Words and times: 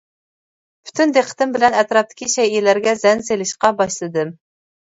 پۈتۈن 0.87 1.13
دىققىتىم 1.17 1.53
بىلەن 1.59 1.77
ئەتراپتىكى 1.83 2.29
شەيئىلەرگە 2.37 2.97
زەن 3.05 3.25
سېلىشقا 3.31 3.75
باشلىدىم. 3.85 4.37